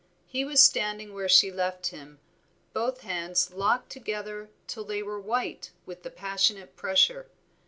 He 0.25 0.43
was 0.43 0.59
standing 0.63 1.13
where 1.13 1.29
she 1.29 1.51
left 1.51 1.85
him, 1.91 2.17
both 2.73 3.01
hands 3.01 3.51
locked 3.51 3.91
together 3.91 4.49
till 4.65 4.83
they 4.83 5.03
were 5.03 5.19
white 5.19 5.69
with 5.85 6.01
the 6.01 6.09
passionate 6.09 6.75
pressure. 6.75 7.29